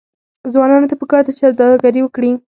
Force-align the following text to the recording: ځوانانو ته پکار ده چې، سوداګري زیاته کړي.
ځوانانو 0.53 0.89
ته 0.91 0.95
پکار 1.01 1.21
ده 1.25 1.31
چې، 1.35 1.39
سوداګري 1.41 2.01
زیاته 2.01 2.13
کړي. 2.15 2.31